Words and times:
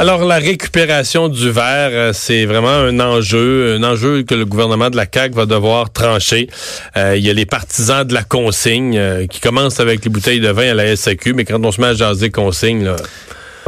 Alors, 0.00 0.24
la 0.24 0.38
récupération 0.38 1.28
du 1.28 1.52
verre, 1.52 1.90
euh, 1.92 2.12
c'est 2.12 2.46
vraiment 2.46 2.68
un 2.68 2.98
enjeu, 2.98 3.76
un 3.76 3.84
enjeu 3.84 4.24
que 4.24 4.34
le 4.34 4.44
gouvernement 4.44 4.90
de 4.90 4.96
la 4.96 5.06
CAQ 5.12 5.36
va 5.36 5.46
devoir 5.46 5.92
trancher. 5.92 6.48
Euh, 6.96 7.16
il 7.16 7.24
y 7.24 7.30
a 7.30 7.32
les 7.32 7.46
partisans 7.46 8.04
de 8.04 8.12
la 8.12 8.24
consigne 8.24 8.98
euh, 8.98 9.28
qui 9.28 9.38
commencent 9.38 9.78
avec 9.78 10.04
les 10.04 10.10
bouteilles 10.10 10.40
de 10.40 10.48
vin 10.48 10.70
à 10.70 10.74
la 10.74 10.96
SAQ, 10.96 11.34
mais 11.34 11.44
quand 11.44 11.64
on 11.64 11.70
se 11.70 11.80
met 11.80 11.86
à 11.86 11.94
jaser 11.94 12.30
consigne, 12.30 12.84
là... 12.84 12.96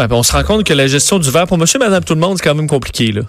Ouais, 0.00 0.08
ben, 0.08 0.16
on 0.16 0.24
se 0.24 0.32
rend 0.32 0.42
compte 0.42 0.64
que 0.64 0.74
la 0.74 0.88
gestion 0.88 1.20
du 1.20 1.30
verre 1.30 1.46
pour 1.46 1.58
monsieur, 1.58 1.78
madame, 1.78 2.02
tout 2.02 2.14
le 2.14 2.20
monde, 2.20 2.38
c'est 2.38 2.44
quand 2.44 2.56
même 2.56 2.66
compliqué. 2.66 3.12
Là. 3.12 3.22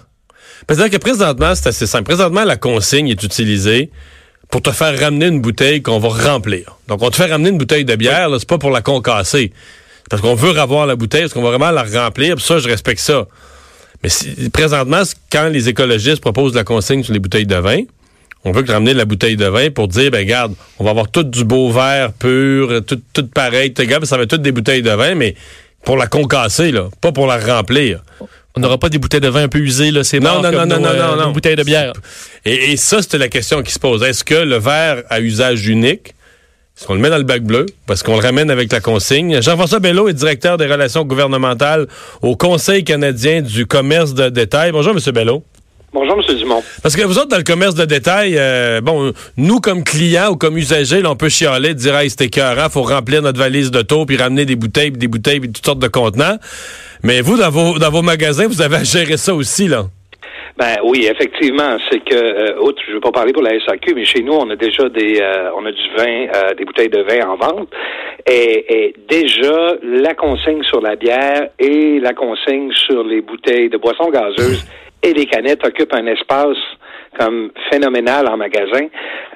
C'est-à-dire 0.68 0.90
que 0.90 0.96
présentement, 0.96 1.54
c'est 1.54 1.68
assez 1.68 1.86
simple. 1.86 2.04
Présentement, 2.04 2.42
la 2.42 2.56
consigne 2.56 3.08
est 3.08 3.22
utilisée 3.22 3.90
pour 4.50 4.60
te 4.60 4.70
faire 4.72 4.98
ramener 4.98 5.26
une 5.26 5.40
bouteille 5.40 5.82
qu'on 5.82 6.00
va 6.00 6.08
remplir. 6.08 6.76
Donc, 6.88 7.02
on 7.02 7.10
te 7.10 7.16
fait 7.16 7.26
ramener 7.26 7.50
une 7.50 7.58
bouteille 7.58 7.84
de 7.84 7.94
bière, 7.94 8.28
là, 8.28 8.38
c'est 8.40 8.48
pas 8.48 8.58
pour 8.58 8.70
la 8.70 8.82
concasser. 8.82 9.52
Parce 10.08 10.22
qu'on 10.22 10.34
veut 10.34 10.50
revoir 10.50 10.86
la 10.86 10.96
bouteille, 10.96 11.22
parce 11.22 11.34
qu'on 11.34 11.42
va 11.42 11.50
vraiment 11.50 11.70
la 11.70 11.82
remplir, 11.82 12.36
puis 12.36 12.44
ça, 12.44 12.58
je 12.58 12.68
respecte 12.68 13.00
ça. 13.00 13.26
Mais 14.02 14.08
si, 14.08 14.50
présentement, 14.50 15.02
quand 15.30 15.48
les 15.48 15.68
écologistes 15.68 16.20
proposent 16.20 16.54
la 16.54 16.64
consigne 16.64 17.02
sur 17.02 17.12
les 17.12 17.18
bouteilles 17.18 17.46
de 17.46 17.56
vin, 17.56 17.82
on 18.44 18.52
veut 18.52 18.62
que 18.62 18.70
ramener 18.70 18.94
la 18.94 19.04
bouteille 19.04 19.36
de 19.36 19.46
vin 19.46 19.70
pour 19.70 19.88
dire, 19.88 20.10
ben 20.10 20.18
regarde, 20.18 20.54
on 20.78 20.84
va 20.84 20.90
avoir 20.90 21.10
tout 21.10 21.24
du 21.24 21.44
beau 21.44 21.70
verre 21.70 22.12
pur, 22.12 22.80
tout, 22.86 23.00
tout 23.12 23.26
pareil, 23.26 23.74
tout, 23.74 23.82
ça 24.04 24.16
va 24.16 24.22
être 24.22 24.30
toutes 24.30 24.42
des 24.42 24.52
bouteilles 24.52 24.82
de 24.82 24.90
vin, 24.90 25.14
mais 25.14 25.34
pour 25.84 25.96
la 25.96 26.06
concasser, 26.06 26.70
là, 26.70 26.88
pas 27.00 27.12
pour 27.12 27.26
la 27.26 27.38
remplir. 27.38 28.02
On 28.54 28.60
n'aura 28.60 28.78
pas 28.78 28.88
des 28.88 28.98
bouteilles 28.98 29.20
de 29.20 29.28
vin 29.28 29.44
un 29.44 29.48
peu 29.48 29.58
usées, 29.58 29.90
là, 29.90 30.04
c'est 30.04 30.20
non, 30.20 30.40
non, 30.40 30.50
non, 30.50 30.66
non, 30.66 30.80
non, 30.80 30.94
non, 30.94 31.16
non, 31.16 31.32
bouteilles 31.32 31.56
de 31.56 31.62
bière. 31.62 31.92
Et, 32.44 32.72
et 32.72 32.76
ça, 32.76 33.02
c'était 33.02 33.18
la 33.18 33.28
question 33.28 33.62
qui 33.62 33.72
se 33.72 33.78
pose. 33.78 34.02
Est-ce 34.02 34.24
que 34.24 34.34
le 34.34 34.56
verre 34.56 35.02
à 35.10 35.20
usage 35.20 35.66
unique, 35.66 36.14
est-ce 36.78 36.86
qu'on 36.86 36.94
le 36.94 37.00
met 37.00 37.10
dans 37.10 37.18
le 37.18 37.24
bac 37.24 37.42
bleu? 37.42 37.66
Parce 37.86 38.04
qu'on 38.04 38.14
le 38.14 38.22
ramène 38.22 38.52
avec 38.52 38.70
la 38.70 38.78
consigne? 38.78 39.42
Jean-François 39.42 39.80
Bello 39.80 40.08
est 40.08 40.12
directeur 40.12 40.56
des 40.58 40.66
relations 40.66 41.04
gouvernementales 41.04 41.88
au 42.22 42.36
Conseil 42.36 42.84
canadien 42.84 43.42
du 43.42 43.66
commerce 43.66 44.14
de 44.14 44.28
détail. 44.28 44.70
Bonjour, 44.70 44.92
M. 44.92 45.12
Bello. 45.12 45.42
Bonjour, 45.92 46.20
M. 46.24 46.36
Dumont. 46.36 46.62
Parce 46.80 46.94
que 46.94 47.02
vous 47.02 47.18
autres, 47.18 47.30
dans 47.30 47.36
le 47.36 47.42
commerce 47.42 47.74
de 47.74 47.84
détail, 47.84 48.34
euh, 48.38 48.80
bon, 48.80 49.12
nous, 49.36 49.58
comme 49.58 49.82
clients 49.82 50.28
ou 50.30 50.36
comme 50.36 50.56
usagers, 50.56 51.02
là, 51.02 51.10
on 51.10 51.16
peut 51.16 51.28
chialer, 51.28 51.74
dire, 51.74 51.96
hey, 51.96 52.10
c'était 52.10 52.26
écœurant, 52.26 52.68
faut 52.70 52.84
remplir 52.84 53.22
notre 53.22 53.40
valise 53.40 53.72
de 53.72 53.82
taux, 53.82 54.06
puis 54.06 54.16
ramener 54.16 54.44
des 54.44 54.54
bouteilles, 54.54 54.92
puis 54.92 55.00
des 55.00 55.08
bouteilles, 55.08 55.40
puis 55.40 55.50
toutes 55.50 55.66
sortes 55.66 55.80
de 55.80 55.88
contenants. 55.88 56.36
Mais 57.02 57.22
vous, 57.22 57.36
dans 57.38 57.50
vos, 57.50 57.80
dans 57.80 57.90
vos 57.90 58.02
magasins, 58.02 58.46
vous 58.46 58.62
avez 58.62 58.76
à 58.76 58.84
gérer 58.84 59.16
ça 59.16 59.34
aussi, 59.34 59.66
là. 59.66 59.86
Ben 60.58 60.74
oui, 60.82 61.06
effectivement, 61.08 61.76
c'est 61.88 62.00
que 62.00 62.16
euh, 62.16 62.60
outre, 62.60 62.82
je 62.84 62.90
ne 62.90 62.94
veux 62.96 63.00
pas 63.00 63.12
parler 63.12 63.32
pour 63.32 63.44
la 63.44 63.52
SAQ, 63.60 63.94
mais 63.94 64.04
chez 64.04 64.24
nous, 64.24 64.32
on 64.32 64.50
a 64.50 64.56
déjà 64.56 64.88
des 64.88 65.20
euh, 65.20 65.52
on 65.56 65.64
a 65.64 65.70
du 65.70 65.88
vin, 65.96 66.26
euh, 66.34 66.54
des 66.54 66.64
bouteilles 66.64 66.88
de 66.88 67.00
vin 67.00 67.28
en 67.28 67.36
vente. 67.36 67.68
Et, 68.28 68.86
et, 68.86 68.94
déjà, 69.08 69.76
la 69.84 70.14
consigne 70.14 70.64
sur 70.64 70.80
la 70.80 70.96
bière 70.96 71.50
et 71.60 72.00
la 72.00 72.12
consigne 72.12 72.72
sur 72.72 73.04
les 73.04 73.20
bouteilles 73.20 73.68
de 73.68 73.76
boissons 73.76 74.10
gazeuses 74.10 74.66
et 75.04 75.12
les 75.12 75.26
canettes 75.26 75.64
occupent 75.64 75.94
un 75.94 76.06
espace 76.08 76.58
comme 77.18 77.50
phénoménal 77.70 78.28
en 78.28 78.36
magasin. 78.36 78.86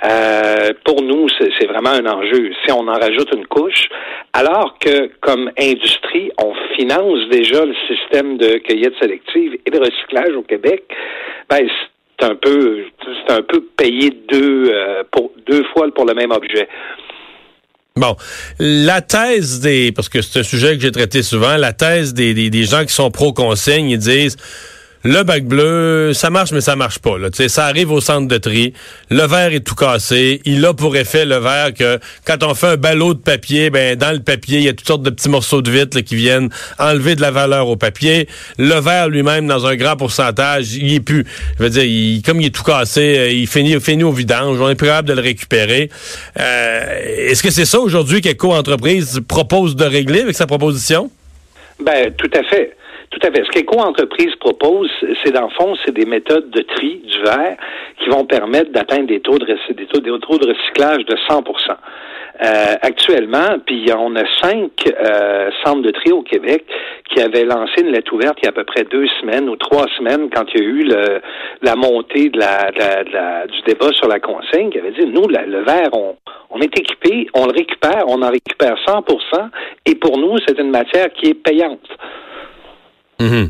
Euh, 0.05 0.71
pour 0.85 1.03
nous, 1.03 1.27
c'est 1.39 1.67
vraiment 1.67 1.91
un 1.91 2.07
enjeu. 2.07 2.53
Si 2.65 2.73
on 2.73 2.87
en 2.89 2.99
rajoute 2.99 3.29
une 3.35 3.47
couche, 3.47 3.89
alors 4.33 4.77
que 4.79 5.11
comme 5.21 5.51
industrie, 5.59 6.31
on 6.43 6.53
finance 6.77 7.29
déjà 7.31 7.65
le 7.65 7.75
système 7.89 8.39
de 8.39 8.59
cueillette 8.59 8.95
sélective 9.01 9.59
et 9.67 9.71
de 9.71 9.79
recyclage 9.79 10.35
au 10.37 10.43
Québec, 10.43 10.85
ben 11.49 11.67
c'est 12.19 12.27
un 12.27 12.35
peu 12.37 12.85
c'est 13.05 13.33
un 13.33 13.43
peu 13.43 13.63
payé 13.77 14.11
deux 14.29 14.71
euh, 14.71 15.03
pour 15.11 15.33
deux 15.47 15.65
fois 15.73 15.87
pour 15.95 16.07
le 16.07 16.15
même 16.15 16.31
objet. 16.31 16.69
Bon, 17.95 18.17
la 18.59 19.03
thèse 19.03 19.61
des, 19.61 19.93
parce 19.93 20.09
que 20.09 20.23
c'est 20.23 20.41
un 20.41 20.43
sujet 20.43 20.77
que 20.77 20.81
j'ai 20.81 20.91
traité 20.91 21.23
souvent, 21.23 21.59
la 21.59 21.75
thèse 21.75 22.15
des, 22.15 22.33
des, 22.33 22.49
des 22.49 22.65
gens 22.65 22.85
qui 22.85 22.95
sont 22.95 23.11
pro-consigne, 23.11 23.91
ils 23.91 23.99
disent, 23.99 24.39
le 25.05 25.23
bac 25.25 25.45
bleu, 25.45 26.13
ça 26.15 26.31
marche, 26.31 26.53
mais 26.53 26.61
ça 26.61 26.77
marche 26.77 26.99
pas. 27.01 27.19
Là. 27.19 27.29
sais, 27.33 27.49
ça 27.49 27.67
arrive 27.67 27.91
au 27.91 28.01
centre 28.01 28.29
de 28.29 28.39
tri. 28.39 28.73
Le 29.11 29.27
verre 29.27 29.53
est 29.53 29.67
tout 29.67 29.75
cassé. 29.75 30.41
Il 30.45 30.65
a 30.65 30.75
pour 30.75 30.97
effet 30.97 31.25
le 31.25 31.39
verre 31.39 31.75
que 31.75 31.99
quand 32.25 32.43
on 32.45 32.55
fait 32.55 32.69
un 32.69 32.77
ballot 32.77 33.15
de 33.15 33.19
papier, 33.19 33.71
ben 33.71 33.97
dans 33.97 34.13
le 34.13 34.21
papier, 34.21 34.59
il 34.59 34.65
y 34.65 34.69
a 34.69 34.73
toutes 34.73 34.87
sortes 34.87 35.03
de 35.03 35.11
petits 35.11 35.29
morceaux 35.29 35.61
de 35.61 35.71
vitre 35.71 36.01
qui 36.01 36.15
viennent 36.15 36.51
enlever 36.79 37.17
de 37.17 37.21
la 37.21 37.31
valeur 37.31 37.69
au 37.69 37.77
papier. 37.77 38.29
Le 38.59 38.81
verre 38.81 39.09
lui-même, 39.09 39.47
dans 39.47 39.67
un 39.67 39.75
grand 39.75 39.97
pourcentage, 39.97 40.75
il 40.75 40.95
est 40.95 41.01
plus. 41.01 41.27
Je 41.59 41.65
veux 41.65 41.71
dire, 41.71 41.85
il, 41.85 42.23
comme 42.23 42.41
il 42.41 42.47
est 42.47 42.55
tout 42.55 42.63
cassé, 42.63 43.19
euh, 43.19 43.31
il 43.31 43.49
finit, 43.49 43.81
finit 43.81 44.05
au 44.05 44.13
vidange. 44.13 44.61
On 44.61 44.69
est 44.69 44.77
plus 44.77 44.87
capable 44.87 45.09
de 45.09 45.15
le 45.15 45.23
récupérer. 45.23 45.91
Euh, 46.39 47.29
Est-ce 47.29 47.43
que 47.43 47.51
c'est 47.51 47.65
ça 47.65 47.81
aujourd'hui 47.81 48.21
qu'Eco-entreprise 48.21 49.21
propose 49.27 49.75
de 49.75 49.85
régler 49.85 50.21
avec 50.21 50.37
sa 50.37 50.47
proposition? 50.47 51.11
Ben, 51.85 52.13
tout 52.17 52.31
à 52.35 52.43
fait. 52.45 52.77
Tout 53.13 53.29
à 53.29 53.31
fait. 53.31 53.45
Ce 53.45 53.51
qu'Éco-entreprise 53.51 54.35
propose, 54.37 54.91
c'est 55.23 55.33
dans 55.33 55.43
le 55.43 55.51
fond, 55.51 55.75
c'est 55.85 55.93
des 55.93 56.07
méthodes 56.07 56.49
de 56.49 56.63
tri 56.63 57.03
du 57.05 57.19
verre 57.23 57.57
qui 57.99 58.09
vont 58.09 58.25
permettre 58.25 58.73
d'atteindre 58.73 59.07
des 59.07 59.21
taux 59.21 59.39
de, 59.39 59.47
des 59.47 59.87
taux, 59.87 60.01
de 60.01 60.49
recyclage 60.49 61.05
de 61.05 61.15
100% 61.29 61.45
euh, 62.43 62.75
actuellement, 62.81 63.59
puis 63.67 63.91
on 63.95 64.17
a 64.17 64.25
cinq 64.41 64.71
euh, 64.89 65.51
centres 65.63 65.83
de 65.83 65.91
tri 65.91 66.11
au 66.11 66.23
Québec 66.23 66.65
qui 67.11 67.21
avaient 67.21 67.45
lancé 67.45 67.83
une 67.83 67.93
lettre 67.93 68.15
ouverte 68.15 68.39
il 68.41 68.47
y 68.47 68.49
a 68.49 68.51
à 68.51 68.55
peu 68.55 68.65
près 68.65 68.85
deux 68.85 69.07
semaines 69.21 69.47
ou 69.51 69.57
trois 69.57 69.87
semaines 69.99 70.31
quand 70.35 70.47
il 70.55 70.63
y 70.63 70.65
a 70.65 70.69
eu 70.69 71.21
la 71.61 71.77
montée 71.77 72.31
de 72.31 72.39
la, 72.39 73.45
du 73.47 73.61
débat 73.67 73.93
sur 73.93 74.09
la 74.09 74.21
consigne, 74.21 74.71
qui 74.71 74.79
avait 74.79 74.93
dit, 74.93 75.07
nous, 75.07 75.29
le 75.29 75.65
verre, 75.65 75.91
on, 75.93 76.17
on 76.49 76.61
est 76.61 76.79
équipé, 76.79 77.27
on 77.35 77.45
le 77.45 77.53
récupère, 77.53 78.05
on 78.09 78.23
en 78.23 78.31
récupère 78.31 78.77
100% 78.87 79.51
et 79.85 79.95
pour 79.97 80.17
nous, 80.17 80.39
c'est 80.47 80.59
une 80.59 80.71
matière 80.71 81.13
qui 81.13 81.29
est 81.29 81.35
payante. 81.35 81.87
Mm-hmm. 83.23 83.49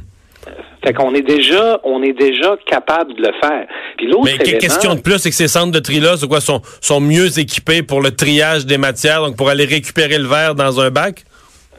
Fait 0.85 0.93
qu'on 0.93 1.15
est 1.15 1.23
déjà, 1.23 1.81
on 1.85 2.03
est 2.03 2.13
déjà 2.13 2.57
capable 2.67 3.15
de 3.15 3.23
le 3.23 3.33
faire. 3.41 3.67
Puis 3.97 4.07
l'autre 4.07 4.25
Mais 4.25 4.35
élément, 4.35 4.59
question 4.59 4.95
de 4.95 5.01
plus, 5.01 5.19
c'est 5.19 5.31
que 5.31 5.37
ces 5.37 5.47
centres 5.47 5.71
de 5.71 5.79
tri-là, 5.79 6.17
c'est 6.17 6.27
quoi, 6.27 6.41
sont, 6.41 6.61
sont 6.81 7.01
mieux 7.01 7.39
équipés 7.39 7.83
pour 7.83 8.01
le 8.01 8.11
triage 8.11 8.67
des 8.67 8.79
matières, 8.79 9.23
donc 9.23 9.37
pour 9.37 9.49
aller 9.49 9.65
récupérer 9.65 10.19
le 10.19 10.27
verre 10.27 10.57
dans 10.57 10.81
un 10.81 10.91
bac? 10.91 11.25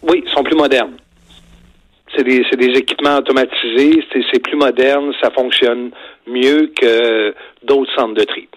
Oui, 0.01 0.23
ils 0.25 0.31
sont 0.31 0.43
plus 0.43 0.55
modernes. 0.55 0.93
C'est 2.15 2.23
des, 2.23 2.45
c'est 2.49 2.57
des 2.57 2.77
équipements 2.77 3.17
automatisés, 3.17 4.05
c'est, 4.13 4.21
c'est 4.31 4.39
plus 4.39 4.55
moderne, 4.55 5.11
ça 5.21 5.31
fonctionne 5.31 5.91
mieux 6.27 6.71
que 6.79 7.33
d'autres 7.63 7.91
centres 7.95 8.13
de 8.13 8.23
tri. 8.23 8.47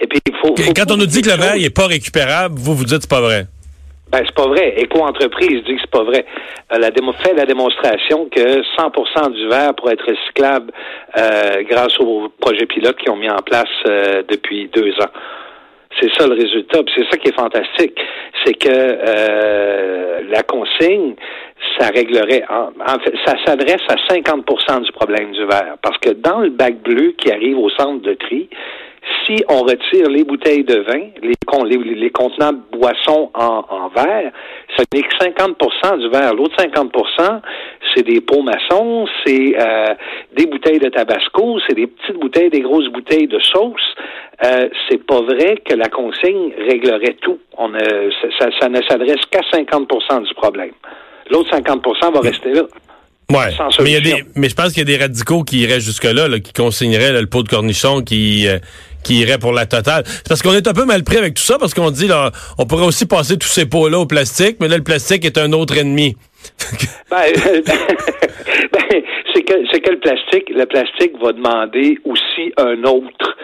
Et 0.00 0.06
puis, 0.06 0.20
il 0.26 0.34
faut, 0.34 0.54
faut 0.54 0.72
Quand 0.74 0.92
on 0.92 0.98
nous 0.98 1.06
dit 1.06 1.22
que 1.22 1.30
le 1.30 1.36
verre 1.36 1.56
n'est 1.56 1.70
pas 1.70 1.86
récupérable, 1.86 2.56
vous 2.58 2.76
vous 2.76 2.84
dites 2.84 3.00
c'est 3.00 3.10
pas 3.10 3.22
vrai. 3.22 3.46
Ben, 4.08 4.22
c'est 4.24 4.34
pas 4.34 4.46
vrai. 4.46 4.74
Éco-entreprise 4.76 5.64
dit 5.64 5.74
que 5.74 5.80
c'est 5.80 5.90
pas 5.90 6.04
vrai. 6.04 6.24
Elle 6.70 6.84
a 6.84 6.90
démo 6.90 7.12
fait 7.12 7.34
la 7.34 7.44
démonstration 7.44 8.28
que 8.28 8.62
100% 8.62 9.32
du 9.32 9.48
verre 9.48 9.74
pourrait 9.74 9.94
être 9.94 10.08
recyclable 10.08 10.72
euh, 11.18 11.62
grâce 11.68 11.98
aux 11.98 12.28
projets 12.40 12.66
pilotes 12.66 12.96
qu'ils 12.98 13.10
ont 13.10 13.16
mis 13.16 13.30
en 13.30 13.42
place 13.44 13.64
euh, 13.88 14.22
depuis 14.28 14.68
deux 14.72 14.92
ans. 15.00 15.10
C'est 16.00 16.12
ça 16.14 16.28
le 16.28 16.34
résultat. 16.34 16.80
C'est 16.94 17.04
ça 17.10 17.16
qui 17.16 17.30
est 17.30 17.34
fantastique. 17.34 17.98
C'est 18.44 18.54
que 18.54 18.68
euh, 18.70 20.20
la 20.28 20.42
consigne, 20.44 21.16
ça 21.78 21.88
réglerait, 21.88 22.44
en, 22.48 22.68
en 22.80 22.98
fait, 23.00 23.14
ça 23.24 23.34
s'adresse 23.44 23.82
à 23.88 23.96
50% 24.14 24.82
du 24.82 24.92
problème 24.92 25.32
du 25.32 25.44
verre. 25.46 25.76
Parce 25.82 25.98
que 25.98 26.10
dans 26.10 26.40
le 26.40 26.50
bac 26.50 26.76
bleu 26.76 27.14
qui 27.18 27.32
arrive 27.32 27.58
au 27.58 27.70
centre 27.70 28.02
de 28.02 28.14
tri, 28.14 28.48
si 29.26 29.42
on 29.48 29.62
retire 29.62 30.08
les 30.08 30.24
bouteilles 30.24 30.64
de 30.64 30.78
vin, 30.80 31.08
les, 31.22 31.34
les, 31.68 31.94
les 31.94 32.10
contenants 32.10 32.52
de 32.52 32.78
boissons 32.78 33.30
en, 33.34 33.64
en 33.68 33.88
verre, 33.88 34.32
Ce 34.76 34.82
n'est 34.94 35.02
que 35.02 35.16
50% 35.16 35.98
du 35.98 36.08
verre. 36.08 36.34
L'autre 36.34 36.56
50% 36.56 37.40
c'est 37.96 38.02
des 38.02 38.20
pots 38.20 38.42
maçons, 38.42 39.06
c'est 39.24 39.54
euh, 39.58 39.94
des 40.36 40.46
bouteilles 40.46 40.78
de 40.78 40.88
tabasco, 40.88 41.58
c'est 41.66 41.74
des 41.74 41.86
petites 41.86 42.20
bouteilles, 42.20 42.50
des 42.50 42.60
grosses 42.60 42.88
bouteilles 42.92 43.26
de 43.26 43.38
sauce. 43.40 43.80
Euh, 44.44 44.68
c'est 44.88 45.04
pas 45.06 45.22
vrai 45.22 45.56
que 45.64 45.74
la 45.74 45.88
consigne 45.88 46.52
réglerait 46.68 47.16
tout. 47.22 47.38
On 47.56 47.72
ça, 47.72 48.48
ça, 48.60 48.68
ne 48.68 48.82
s'adresse 48.82 49.24
qu'à 49.30 49.40
50% 49.40 50.28
du 50.28 50.34
problème. 50.34 50.72
L'autre 51.30 51.50
50% 51.56 52.12
va 52.12 52.20
rester 52.20 52.52
là. 52.52 52.62
Ouais. 53.28 53.48
Mais, 53.80 53.90
y 53.90 53.96
a 53.96 54.00
des, 54.00 54.24
mais 54.36 54.48
je 54.48 54.54
pense 54.54 54.72
qu'il 54.72 54.88
y 54.88 54.92
a 54.92 54.96
des 54.96 55.02
radicaux 55.02 55.42
qui 55.42 55.60
iraient 55.60 55.80
jusque-là, 55.80 56.28
là, 56.28 56.38
qui 56.38 56.52
consigneraient 56.52 57.20
le 57.20 57.26
pot 57.26 57.42
de 57.42 57.48
cornichon 57.48 58.02
qui, 58.02 58.46
euh, 58.46 58.58
qui 59.06 59.20
irait 59.20 59.38
pour 59.38 59.52
la 59.52 59.66
totale. 59.66 60.02
parce 60.28 60.42
qu'on 60.42 60.52
est 60.52 60.66
un 60.66 60.72
peu 60.72 60.84
mal 60.84 61.04
pris 61.04 61.16
avec 61.16 61.34
tout 61.34 61.42
ça, 61.42 61.58
parce 61.58 61.74
qu'on 61.74 61.90
dit, 61.90 62.08
là, 62.08 62.32
on 62.58 62.66
pourrait 62.66 62.86
aussi 62.86 63.06
passer 63.06 63.38
tous 63.38 63.48
ces 63.48 63.66
pots-là 63.66 64.00
au 64.00 64.06
plastique, 64.06 64.56
mais 64.60 64.66
là, 64.66 64.76
le 64.76 64.82
plastique 64.82 65.24
est 65.24 65.38
un 65.38 65.52
autre 65.52 65.78
ennemi. 65.78 66.16
ben, 67.10 67.22
ben, 67.66 69.02
c'est 69.32 69.42
que, 69.42 69.78
que 69.78 69.90
le 69.90 70.00
plastique, 70.00 70.50
le 70.50 70.66
plastique 70.66 71.12
va 71.22 71.32
demander 71.32 71.98
aussi 72.04 72.52
un 72.56 72.82
autre 72.84 73.36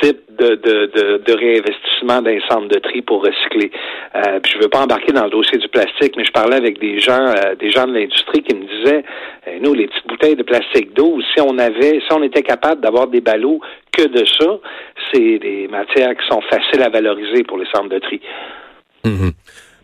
type 0.00 0.20
de, 0.38 0.54
de, 0.54 1.22
de, 1.26 1.32
réinvestissement 1.32 2.22
d'un 2.22 2.38
centre 2.48 2.68
de 2.68 2.78
tri 2.78 3.02
pour 3.02 3.22
recycler. 3.22 3.70
Euh, 4.14 4.40
je 4.46 4.58
veux 4.58 4.68
pas 4.68 4.82
embarquer 4.82 5.12
dans 5.12 5.24
le 5.24 5.30
dossier 5.30 5.58
du 5.58 5.68
plastique, 5.68 6.14
mais 6.16 6.24
je 6.24 6.32
parlais 6.32 6.56
avec 6.56 6.78
des 6.80 6.98
gens, 6.98 7.26
euh, 7.26 7.54
des 7.56 7.70
gens 7.70 7.86
de 7.86 7.94
l'industrie 7.94 8.42
qui 8.42 8.54
me 8.54 8.64
disaient, 8.66 9.04
euh, 9.48 9.58
nous, 9.60 9.74
les 9.74 9.88
petites 9.88 10.06
bouteilles 10.06 10.36
de 10.36 10.42
plastique 10.42 10.94
d'eau, 10.94 11.18
si 11.34 11.40
on 11.40 11.58
avait, 11.58 12.00
si 12.00 12.12
on 12.12 12.22
était 12.22 12.42
capable 12.42 12.80
d'avoir 12.80 13.08
des 13.08 13.20
ballots 13.20 13.60
que 13.96 14.06
de 14.06 14.24
ça, 14.38 14.58
c'est 15.12 15.38
des 15.38 15.68
matières 15.68 16.16
qui 16.16 16.26
sont 16.28 16.40
faciles 16.42 16.82
à 16.82 16.88
valoriser 16.88 17.42
pour 17.42 17.58
les 17.58 17.66
centres 17.74 17.90
de 17.90 17.98
tri. 17.98 18.20
Mm-hmm. 19.04 19.32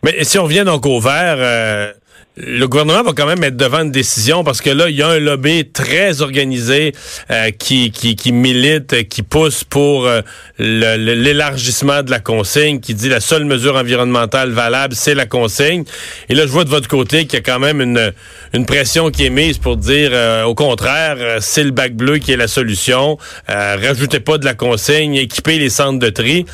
Mais 0.04 0.24
si 0.24 0.38
on 0.38 0.44
revient 0.44 0.64
donc 0.64 0.86
au 0.86 1.00
verre, 1.00 1.94
le 2.40 2.66
gouvernement 2.68 3.02
va 3.02 3.12
quand 3.12 3.26
même 3.26 3.42
être 3.42 3.56
devant 3.56 3.80
une 3.80 3.90
décision 3.90 4.44
parce 4.44 4.60
que 4.60 4.70
là, 4.70 4.88
il 4.88 4.96
y 4.96 5.02
a 5.02 5.08
un 5.08 5.18
lobby 5.18 5.68
très 5.70 6.22
organisé 6.22 6.94
euh, 7.30 7.50
qui, 7.50 7.90
qui, 7.90 8.14
qui, 8.14 8.32
milite, 8.32 9.08
qui 9.08 9.22
pousse 9.22 9.64
pour 9.64 10.06
euh, 10.06 10.20
l'élargissement 10.58 12.02
de 12.02 12.10
la 12.10 12.20
consigne, 12.20 12.80
qui 12.80 12.94
dit 12.94 13.08
la 13.08 13.20
seule 13.20 13.44
mesure 13.44 13.74
environnementale 13.76 14.50
valable, 14.50 14.94
c'est 14.94 15.14
la 15.14 15.26
consigne. 15.26 15.84
Et 16.28 16.34
là, 16.34 16.42
je 16.42 16.52
vois 16.52 16.64
de 16.64 16.68
votre 16.68 16.88
côté 16.88 17.26
qu'il 17.26 17.34
y 17.34 17.42
a 17.42 17.44
quand 17.44 17.58
même 17.58 17.80
une, 17.80 18.12
une 18.52 18.66
pression 18.66 19.10
qui 19.10 19.26
est 19.26 19.30
mise 19.30 19.58
pour 19.58 19.76
dire 19.76 20.10
euh, 20.12 20.44
au 20.44 20.54
contraire, 20.54 21.38
c'est 21.40 21.64
le 21.64 21.72
bac 21.72 21.94
bleu 21.94 22.18
qui 22.18 22.32
est 22.32 22.36
la 22.36 22.48
solution. 22.48 23.18
rajoutez 23.48 24.20
pas 24.20 24.38
de 24.38 24.44
la 24.44 24.54
consigne, 24.54 25.16
équipez 25.16 25.58
les 25.58 25.70
centres 25.70 25.98
de 25.98 26.08
tri. 26.08 26.46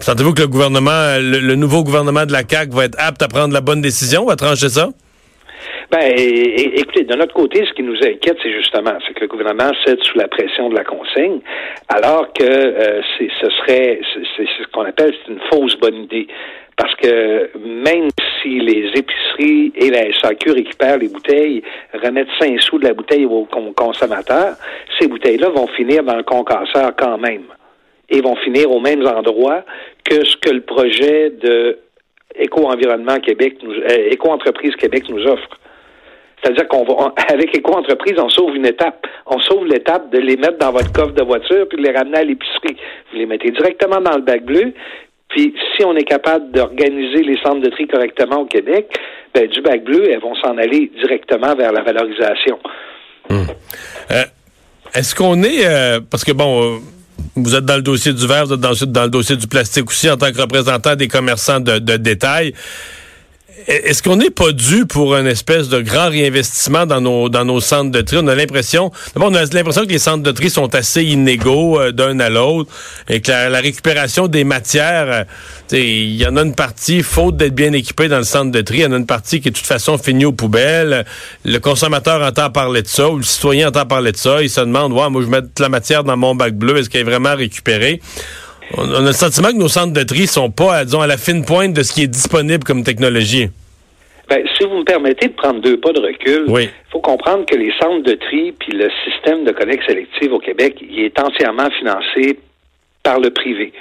Sentez-vous 0.00 0.32
que 0.32 0.42
le 0.42 0.48
gouvernement, 0.48 1.16
le, 1.18 1.40
le 1.40 1.54
nouveau 1.56 1.82
gouvernement 1.82 2.24
de 2.24 2.32
la 2.32 2.42
CAQ 2.48 2.72
va 2.72 2.84
être 2.84 2.96
apte 2.98 3.22
à 3.22 3.28
prendre 3.28 3.52
la 3.52 3.60
bonne 3.60 3.80
décision 3.80 3.95
décision 3.96 4.28
à 4.28 4.36
trancher 4.36 4.68
ça? 4.68 4.88
Ben, 5.90 6.12
écoutez, 6.16 7.04
de 7.04 7.14
notre 7.14 7.32
côté, 7.32 7.64
ce 7.64 7.72
qui 7.72 7.82
nous 7.82 7.96
inquiète, 7.96 8.36
c'est 8.42 8.52
justement, 8.52 8.92
c'est 9.06 9.14
que 9.14 9.20
le 9.20 9.28
gouvernement 9.28 9.70
cède 9.84 10.02
sous 10.02 10.18
la 10.18 10.28
pression 10.28 10.68
de 10.68 10.74
la 10.74 10.84
consigne, 10.84 11.38
alors 11.88 12.32
que 12.32 12.44
euh, 12.44 13.00
ce 13.18 13.50
serait, 13.50 14.00
c'est 14.36 14.46
ce 14.46 14.66
qu'on 14.72 14.82
appelle 14.84 15.14
une 15.28 15.40
fausse 15.50 15.76
bonne 15.76 15.94
idée. 15.94 16.26
Parce 16.76 16.94
que 16.96 17.50
même 17.56 18.08
si 18.42 18.58
les 18.58 18.90
épiceries 18.94 19.72
et 19.76 19.90
la 19.90 20.12
SAQ 20.20 20.50
récupèrent 20.50 20.98
les 20.98 21.08
bouteilles, 21.08 21.62
remettent 21.94 22.28
5 22.38 22.60
sous 22.60 22.78
de 22.78 22.86
la 22.88 22.92
bouteille 22.92 23.24
aux 23.24 23.48
consommateurs, 23.74 24.56
ces 25.00 25.08
bouteilles-là 25.08 25.48
vont 25.50 25.68
finir 25.68 26.02
dans 26.02 26.16
le 26.16 26.24
concasseur 26.24 26.92
quand 26.98 27.16
même. 27.16 27.44
Et 28.10 28.20
vont 28.20 28.36
finir 28.36 28.70
aux 28.70 28.80
mêmes 28.80 29.06
endroits 29.06 29.64
que 30.04 30.24
ce 30.24 30.36
que 30.36 30.50
le 30.50 30.60
projet 30.60 31.30
de 31.30 31.78
Éco-environnement 32.34 33.18
Québec, 33.20 33.58
euh, 33.64 34.08
Éco-entreprise 34.10 34.74
Québec 34.76 35.04
nous 35.08 35.24
offre. 35.26 35.48
C'est-à-dire 36.42 36.68
qu'on 36.68 36.84
va, 36.84 37.14
avec 37.28 37.56
Éco-entreprise, 37.56 38.14
on 38.18 38.28
sauve 38.28 38.56
une 38.56 38.66
étape. 38.66 39.06
On 39.26 39.38
sauve 39.40 39.66
l'étape 39.66 40.10
de 40.12 40.18
les 40.18 40.36
mettre 40.36 40.58
dans 40.58 40.72
votre 40.72 40.92
coffre 40.92 41.12
de 41.12 41.24
voiture 41.24 41.66
puis 41.68 41.78
de 41.78 41.82
les 41.82 41.96
ramener 41.96 42.18
à 42.18 42.24
l'épicerie. 42.24 42.76
Vous 43.10 43.18
les 43.18 43.26
mettez 43.26 43.50
directement 43.50 44.00
dans 44.00 44.16
le 44.16 44.22
bac 44.22 44.44
bleu. 44.44 44.72
Puis, 45.28 45.54
si 45.76 45.84
on 45.84 45.96
est 45.96 46.04
capable 46.04 46.52
d'organiser 46.52 47.22
les 47.22 47.36
centres 47.42 47.60
de 47.60 47.70
tri 47.70 47.86
correctement 47.88 48.42
au 48.42 48.46
Québec, 48.46 48.86
ben, 49.34 49.48
du 49.48 49.60
bac 49.60 49.82
bleu, 49.82 50.08
elles 50.08 50.20
vont 50.20 50.36
s'en 50.36 50.56
aller 50.56 50.90
directement 51.00 51.54
vers 51.56 51.72
la 51.72 51.82
valorisation. 51.82 52.58
Hum. 53.28 53.46
Euh, 54.12 54.22
est-ce 54.94 55.14
qu'on 55.14 55.42
est, 55.42 55.66
euh, 55.66 56.00
parce 56.08 56.24
que 56.24 56.32
bon, 56.32 56.78
vous 57.36 57.54
êtes 57.54 57.64
dans 57.64 57.76
le 57.76 57.82
dossier 57.82 58.12
du 58.12 58.26
verre, 58.26 58.46
vous 58.46 58.54
êtes 58.54 58.60
dans, 58.60 59.04
le 59.04 59.10
dossier 59.10 59.36
du 59.36 59.46
plastique 59.46 59.90
aussi 59.90 60.10
en 60.10 60.16
tant 60.16 60.32
que 60.32 60.40
représentant 60.40 60.96
des 60.96 61.08
commerçants 61.08 61.60
de, 61.60 61.78
de 61.78 61.96
détail. 61.96 62.54
Est-ce 63.68 64.00
qu'on 64.00 64.14
n'est 64.14 64.30
pas 64.30 64.52
dû 64.52 64.86
pour 64.86 65.16
une 65.16 65.26
espèce 65.26 65.68
de 65.68 65.80
grand 65.80 66.08
réinvestissement 66.08 66.86
dans 66.86 67.00
nos 67.00 67.28
dans 67.28 67.44
nos 67.44 67.60
centres 67.60 67.90
de 67.90 68.00
tri? 68.00 68.16
On 68.20 68.28
a 68.28 68.34
l'impression, 68.36 68.92
on 69.16 69.34
a 69.34 69.44
l'impression 69.44 69.82
que 69.82 69.90
les 69.90 69.98
centres 69.98 70.22
de 70.22 70.30
tri 70.30 70.50
sont 70.50 70.72
assez 70.76 71.02
inégaux 71.02 71.80
euh, 71.80 71.90
d'un 71.90 72.20
à 72.20 72.30
l'autre 72.30 72.70
et 73.08 73.20
que 73.20 73.32
la, 73.32 73.58
récupération 73.58 74.28
des 74.28 74.44
matières, 74.44 75.26
euh, 75.72 75.76
il 75.76 76.14
y 76.14 76.24
en 76.28 76.36
a 76.36 76.42
une 76.42 76.54
partie, 76.54 77.02
faute 77.02 77.38
d'être 77.38 77.56
bien 77.56 77.72
équipé 77.72 78.06
dans 78.06 78.18
le 78.18 78.24
centre 78.24 78.52
de 78.52 78.60
tri, 78.60 78.78
il 78.78 78.82
y 78.82 78.86
en 78.86 78.92
a 78.92 78.98
une 78.98 79.06
partie 79.06 79.40
qui 79.40 79.50
de 79.50 79.56
toute 79.56 79.66
façon 79.66 79.98
finie 79.98 80.26
aux 80.26 80.32
poubelles. 80.32 81.04
Le 81.44 81.58
consommateur 81.58 82.22
entend 82.22 82.50
parler 82.50 82.82
de 82.82 82.88
ça 82.88 83.10
ou 83.10 83.16
le 83.16 83.24
citoyen 83.24 83.68
entend 83.68 83.84
parler 83.84 84.12
de 84.12 84.16
ça. 84.16 84.42
Il 84.42 84.50
se 84.50 84.60
demande, 84.60 84.92
ouais, 84.92 85.10
moi 85.10 85.22
je 85.22 85.26
mets 85.26 85.42
de 85.42 85.48
la 85.58 85.68
matière 85.68 86.04
dans 86.04 86.16
mon 86.16 86.36
bac 86.36 86.54
bleu, 86.54 86.76
est-ce 86.76 86.88
qu'elle 86.88 87.00
est 87.00 87.04
vraiment 87.10 87.34
récupérée? 87.34 88.00
On 88.74 88.92
a 88.92 89.00
le 89.00 89.12
sentiment 89.12 89.48
que 89.48 89.56
nos 89.56 89.68
centres 89.68 89.92
de 89.92 90.02
tri 90.02 90.26
sont 90.26 90.50
pas, 90.50 90.84
disons, 90.84 91.00
à 91.00 91.06
la 91.06 91.16
fine 91.16 91.44
pointe 91.44 91.72
de 91.72 91.82
ce 91.82 91.92
qui 91.92 92.02
est 92.02 92.08
disponible 92.08 92.64
comme 92.64 92.82
technologie. 92.82 93.48
Ben, 94.28 94.44
si 94.56 94.64
vous 94.64 94.78
me 94.78 94.84
permettez 94.84 95.28
de 95.28 95.34
prendre 95.34 95.60
deux 95.60 95.78
pas 95.78 95.92
de 95.92 96.00
recul, 96.00 96.46
il 96.48 96.70
faut 96.90 97.00
comprendre 97.00 97.46
que 97.46 97.54
les 97.54 97.72
centres 97.80 98.02
de 98.02 98.14
tri 98.14 98.52
puis 98.58 98.72
le 98.72 98.90
système 99.04 99.44
de 99.44 99.52
collecte 99.52 99.84
sélective 99.86 100.32
au 100.32 100.40
Québec, 100.40 100.78
il 100.80 101.04
est 101.04 101.20
entièrement 101.20 101.70
financé 101.70 102.38
par 103.04 103.20
le 103.20 103.30
privé. 103.30 103.72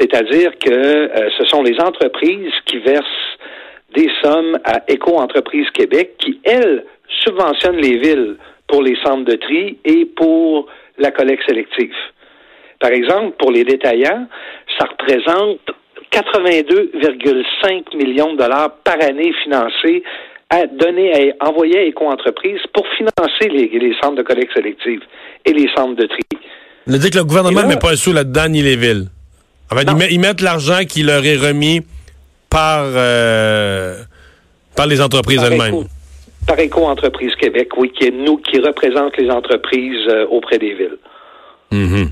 C'est-à-dire 0.00 0.58
que 0.58 0.72
euh, 0.72 1.30
ce 1.38 1.44
sont 1.44 1.62
les 1.62 1.78
entreprises 1.78 2.52
qui 2.66 2.78
versent 2.78 3.04
des 3.94 4.10
sommes 4.22 4.58
à 4.64 4.82
Éco-entreprise 4.88 5.70
Québec 5.70 6.14
qui, 6.18 6.40
elles, 6.42 6.84
subventionnent 7.24 7.80
les 7.80 7.98
villes 7.98 8.36
pour 8.66 8.82
les 8.82 8.96
centres 9.04 9.24
de 9.24 9.36
tri 9.36 9.78
et 9.84 10.04
pour 10.04 10.66
la 10.98 11.12
collecte 11.12 11.44
sélective. 11.46 11.94
Par 12.80 12.90
exemple, 12.90 13.36
pour 13.38 13.50
les 13.50 13.64
détaillants, 13.64 14.26
ça 14.78 14.86
représente 14.86 15.60
82,5 16.12 17.96
millions 17.96 18.32
de 18.32 18.38
dollars 18.38 18.76
par 18.84 19.02
année 19.02 19.32
financés 19.42 20.02
à 20.50 20.66
donner, 20.66 21.34
à 21.40 21.48
envoyer 21.48 21.78
à 21.78 21.82
éco-entreprises 21.82 22.60
pour 22.72 22.86
financer 22.96 23.48
les, 23.48 23.94
centres 24.00 24.16
de 24.16 24.22
collecte 24.22 24.52
sélective 24.54 25.00
et 25.44 25.52
les 25.52 25.68
centres 25.76 25.96
de 25.96 26.06
tri. 26.06 26.22
Ça 26.86 26.98
dit 26.98 27.10
que 27.10 27.18
le 27.18 27.24
gouvernement 27.24 27.62
ne 27.62 27.68
met 27.68 27.76
pas 27.76 27.92
un 27.92 27.96
sou 27.96 28.12
là-dedans 28.12 28.48
ni 28.48 28.62
les 28.62 28.76
villes. 28.76 29.08
En 29.72 29.76
fait, 29.76 29.86
ils, 30.10 30.20
mettent 30.20 30.40
l'argent 30.40 30.84
qui 30.88 31.02
leur 31.02 31.24
est 31.26 31.36
remis 31.36 31.80
par, 32.48 32.84
euh, 32.84 33.96
par 34.76 34.86
les 34.86 35.00
entreprises 35.00 35.42
elles-mêmes. 35.42 35.86
par 36.46 36.60
Éco-entreprise 36.60 37.34
Québec, 37.34 37.70
oui, 37.76 37.90
qui 37.90 38.06
est 38.06 38.12
nous 38.12 38.36
qui 38.36 38.60
représente 38.60 39.16
les 39.16 39.28
entreprises 39.28 40.06
euh, 40.08 40.26
auprès 40.30 40.58
des 40.58 40.74
villes. 40.74 40.98
Mm-hmm. 41.72 42.10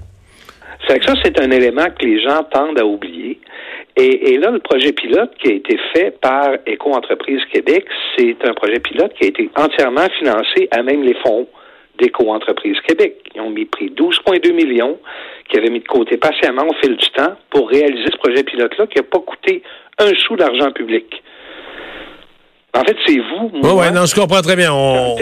C'est 0.86 0.98
que 0.98 1.06
ça, 1.06 1.14
c'est 1.24 1.40
un 1.40 1.50
élément 1.50 1.86
que 1.98 2.04
les 2.04 2.22
gens 2.22 2.42
tendent 2.44 2.78
à 2.78 2.84
oublier. 2.84 3.40
Et, 3.96 4.38
là, 4.38 4.50
le 4.50 4.58
projet 4.58 4.92
pilote 4.92 5.30
qui 5.38 5.52
a 5.52 5.54
été 5.54 5.78
fait 5.92 6.18
par 6.20 6.50
Éco-entreprise 6.66 7.40
Québec, 7.52 7.86
c'est 8.16 8.36
un 8.44 8.52
projet 8.52 8.80
pilote 8.80 9.12
qui 9.14 9.24
a 9.24 9.28
été 9.28 9.48
entièrement 9.56 10.06
financé 10.18 10.68
à 10.72 10.82
même 10.82 11.04
les 11.04 11.14
fonds 11.24 11.46
d'Éco-entreprise 12.00 12.76
Québec. 12.88 13.18
Ils 13.36 13.40
ont 13.40 13.50
mis 13.50 13.66
pris 13.66 13.90
12,2 13.90 14.52
millions 14.52 14.98
qui 15.48 15.58
avaient 15.58 15.70
mis 15.70 15.78
de 15.78 15.86
côté 15.86 16.16
patiemment 16.16 16.66
au 16.68 16.74
fil 16.82 16.96
du 16.96 17.08
temps 17.10 17.34
pour 17.50 17.68
réaliser 17.68 18.06
ce 18.10 18.16
projet 18.16 18.42
pilote-là 18.42 18.88
qui 18.88 18.96
n'a 18.96 19.04
pas 19.04 19.20
coûté 19.20 19.62
un 19.98 20.12
sou 20.26 20.34
d'argent 20.34 20.72
public. 20.72 21.22
En 22.76 22.80
fait, 22.80 22.96
c'est 23.06 23.18
vous. 23.18 23.50
Oui, 23.52 23.70
oui, 23.76 23.92
non, 23.92 24.04
je 24.06 24.14
comprends 24.16 24.42
très 24.42 24.56
bien. 24.56 24.72
On, 24.72 25.14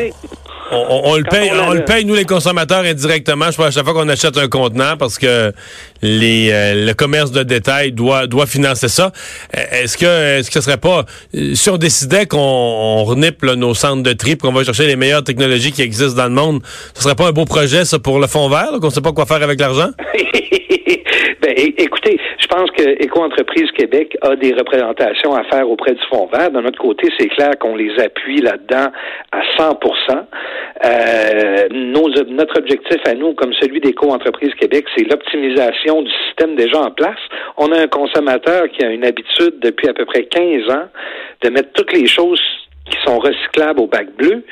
on, 0.72 1.16
le 1.16 1.24
paye, 1.24 1.50
on, 1.52 1.72
le 1.72 1.84
paye 1.84 2.04
nous 2.04 2.14
les 2.14 2.24
consommateurs 2.24 2.84
indirectement. 2.84 3.50
Je 3.50 3.56
pense 3.56 3.66
à 3.66 3.70
chaque 3.70 3.84
fois 3.84 3.94
qu'on 3.94 4.08
achète 4.08 4.36
un 4.38 4.48
contenant 4.48 4.96
parce 4.98 5.18
que 5.18 5.52
les, 6.02 6.50
euh, 6.50 6.86
le 6.86 6.92
commerce 6.94 7.30
de 7.30 7.42
détail 7.42 7.92
doit 7.92 8.26
doit 8.26 8.46
financer 8.46 8.88
ça. 8.88 9.12
Est-ce 9.52 9.96
que 9.96 10.38
est-ce 10.38 10.50
que 10.50 10.54
ce 10.54 10.60
serait 10.62 10.78
pas 10.78 11.04
si 11.54 11.70
on 11.70 11.76
décidait 11.76 12.26
qu'on 12.26 13.04
renipe 13.04 13.42
nos 13.42 13.74
centres 13.74 14.02
de 14.02 14.12
tri, 14.12 14.36
qu'on 14.36 14.52
va 14.52 14.64
chercher 14.64 14.86
les 14.86 14.96
meilleures 14.96 15.24
technologies 15.24 15.72
qui 15.72 15.82
existent 15.82 16.16
dans 16.22 16.28
le 16.28 16.34
monde, 16.34 16.60
ce 16.94 17.02
serait 17.02 17.14
pas 17.14 17.28
un 17.28 17.32
beau 17.32 17.44
projet 17.44 17.84
ça 17.84 17.98
pour 17.98 18.18
le 18.18 18.26
fond 18.26 18.48
vert, 18.48 18.70
qu'on 18.80 18.90
sait 18.90 19.00
pas 19.00 19.12
quoi 19.12 19.26
faire 19.26 19.42
avec 19.42 19.60
l'argent? 19.60 19.90
ben, 21.42 21.54
écoutez, 21.56 22.18
je 22.38 22.46
pense 22.46 22.70
que 22.70 23.02
Éco-entreprise 23.02 23.70
Québec 23.76 24.16
a 24.22 24.36
des 24.36 24.52
représentations 24.52 25.34
à 25.34 25.44
faire 25.44 25.68
auprès 25.68 25.92
du 25.92 26.00
Fonds 26.10 26.28
vert. 26.32 26.50
De 26.50 26.60
notre 26.60 26.78
côté, 26.78 27.08
c'est 27.18 27.28
clair 27.28 27.52
qu'on 27.58 27.76
les 27.76 27.92
appuie 27.98 28.40
là-dedans 28.40 28.90
à 29.32 29.40
100 29.56 29.78
Euh, 30.84 31.68
notre 31.70 32.58
objectif 32.58 32.98
à 33.04 33.14
nous, 33.14 33.34
comme 33.34 33.52
celui 33.54 33.80
des 33.80 33.92
co-entreprises 33.92 34.54
Québec, 34.54 34.86
c'est 34.96 35.04
l'optimisation 35.04 36.02
du 36.02 36.10
système 36.26 36.56
déjà 36.56 36.80
en 36.80 36.90
place. 36.90 37.18
On 37.56 37.70
a 37.72 37.80
un 37.80 37.86
consommateur 37.86 38.68
qui 38.70 38.84
a 38.84 38.90
une 38.90 39.04
habitude 39.04 39.58
depuis 39.60 39.88
à 39.88 39.94
peu 39.94 40.04
près 40.04 40.24
15 40.24 40.70
ans 40.70 40.88
de 41.42 41.50
mettre 41.50 41.72
toutes 41.72 41.92
les 41.92 42.06
choses 42.06 42.40
qui 42.90 42.98
sont 43.04 43.18
recyclables 43.18 43.80
au 43.80 43.86
bac 43.86 44.12
bleu. 44.16 44.44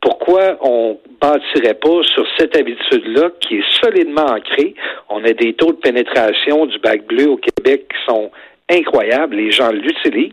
Pourquoi 0.00 0.58
on 0.60 0.98
bâtirait 1.20 1.74
pas 1.74 2.02
sur 2.04 2.24
cette 2.38 2.56
habitude-là 2.56 3.30
qui 3.40 3.56
est 3.56 3.64
solidement 3.82 4.26
ancrée? 4.26 4.74
On 5.08 5.24
a 5.24 5.32
des 5.32 5.54
taux 5.54 5.72
de 5.72 5.78
pénétration 5.78 6.66
du 6.66 6.78
bac 6.78 7.04
bleu 7.06 7.30
au 7.30 7.36
Québec 7.36 7.86
qui 7.88 8.12
sont 8.12 8.30
incroyables. 8.70 9.36
Les 9.36 9.50
gens 9.50 9.70
l'utilisent. 9.70 10.32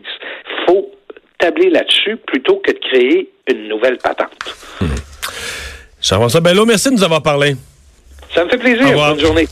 faut 0.66 0.92
tabler 1.38 1.70
là-dessus 1.70 2.16
plutôt 2.16 2.56
que 2.56 2.72
de 2.72 2.78
créer 2.78 3.30
une 3.50 3.68
nouvelle 3.68 3.98
patente. 3.98 4.32
Jean-François 6.02 6.40
Bello, 6.40 6.66
merci 6.66 6.88
de 6.90 6.94
nous 6.94 7.04
avoir 7.04 7.22
parlé. 7.22 7.56
Ça 8.34 8.44
me 8.44 8.50
fait 8.50 8.58
plaisir. 8.58 8.92
Bonne 8.92 9.20
journée. 9.20 9.48